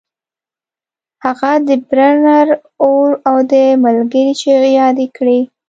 [1.23, 2.47] هغه د برنر
[2.83, 3.53] اور او د
[3.83, 5.39] ملګري چیغې یادې کړې